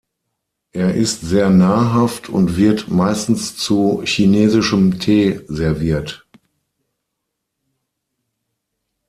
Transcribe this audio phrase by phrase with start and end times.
[0.71, 6.25] Er ist sehr nahrhaft und wird meistens zu chinesischem Tee serviert.